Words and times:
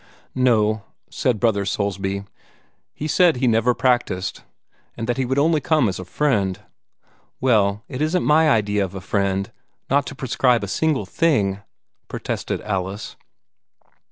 "No," 0.33 0.81
said 1.11 1.39
Brother 1.39 1.63
Soulsby, 1.63 2.23
"he 2.91 3.07
said 3.07 3.35
he 3.35 3.45
never 3.45 3.75
practised, 3.75 4.41
and 4.97 5.05
that 5.05 5.17
he 5.17 5.25
would 5.25 5.37
come 5.63 5.77
only 5.83 5.89
as 5.89 5.99
a 5.99 6.05
friend." 6.05 6.57
"Well, 7.39 7.83
it 7.87 8.01
isn't 8.01 8.23
my 8.23 8.49
idea 8.49 8.83
of 8.83 8.95
a 8.95 8.99
friend 8.99 9.51
not 9.91 10.07
to 10.07 10.15
prescribe 10.15 10.63
a 10.63 10.67
single 10.67 11.05
thing," 11.05 11.59
protested 12.07 12.61
Alice. 12.61 13.15